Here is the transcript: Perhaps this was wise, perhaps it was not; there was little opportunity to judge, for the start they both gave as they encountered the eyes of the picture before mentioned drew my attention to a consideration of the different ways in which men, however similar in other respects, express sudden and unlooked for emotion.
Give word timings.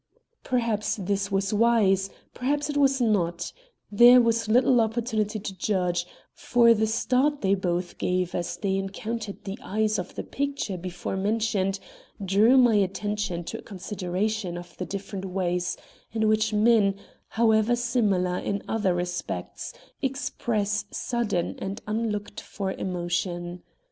Perhaps 0.43 0.95
this 0.95 1.31
was 1.31 1.53
wise, 1.53 2.09
perhaps 2.33 2.71
it 2.71 2.75
was 2.77 2.99
not; 2.99 3.53
there 3.91 4.19
was 4.19 4.47
little 4.47 4.81
opportunity 4.81 5.37
to 5.39 5.55
judge, 5.55 6.07
for 6.33 6.73
the 6.73 6.87
start 6.87 7.41
they 7.41 7.53
both 7.53 7.99
gave 7.99 8.33
as 8.33 8.57
they 8.57 8.77
encountered 8.77 9.43
the 9.43 9.59
eyes 9.61 9.99
of 9.99 10.15
the 10.15 10.23
picture 10.23 10.75
before 10.75 11.15
mentioned 11.15 11.79
drew 12.25 12.57
my 12.57 12.73
attention 12.77 13.43
to 13.43 13.59
a 13.59 13.61
consideration 13.61 14.57
of 14.57 14.75
the 14.79 14.85
different 14.87 15.25
ways 15.25 15.77
in 16.11 16.27
which 16.27 16.51
men, 16.51 16.95
however 17.27 17.75
similar 17.75 18.39
in 18.39 18.63
other 18.67 18.95
respects, 18.95 19.71
express 20.01 20.83
sudden 20.89 21.55
and 21.59 21.79
unlooked 21.85 22.41
for 22.41 22.71
emotion. 22.71 23.61